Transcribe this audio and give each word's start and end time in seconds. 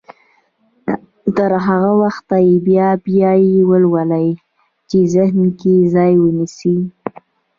تر 1.35 1.51
هغه 1.65 1.91
وخته 2.03 2.35
يې 2.47 2.55
بيا 2.67 2.89
بيا 3.05 3.31
يې 3.45 3.57
ولولئ 3.69 4.29
چې 4.89 4.97
ذهن 5.13 5.41
کې 5.59 5.73
ځای 5.93 6.13
ونيسي. 6.19 6.77